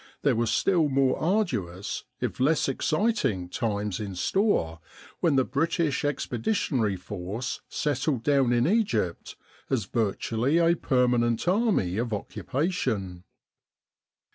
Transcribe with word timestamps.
in 0.01 0.05
Egypt 0.09 0.23
there 0.23 0.35
were 0.35 0.47
still 0.47 0.89
more 0.89 1.15
arduous, 1.19 2.05
if 2.21 2.39
less 2.39 2.67
exciting, 2.67 3.47
times 3.47 3.99
in 3.99 4.15
store 4.15 4.79
when 5.19 5.35
the 5.35 5.43
British 5.45 6.03
Expeditionary 6.03 6.95
Force 6.95 7.61
settled 7.69 8.23
down 8.23 8.51
in 8.51 8.65
Egypt 8.65 9.35
as 9.69 9.85
virtually 9.85 10.57
a 10.57 10.73
permanent 10.75 11.47
Army 11.47 11.97
of 11.99 12.13
Occupation. 12.13 13.25